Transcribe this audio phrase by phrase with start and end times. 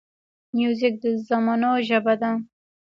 [0.57, 2.31] موزیک د زمانو ژبه ده.